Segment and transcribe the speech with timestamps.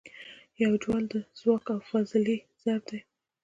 [0.63, 2.99] یو جول د ځواک او فاصلې ضرب دی.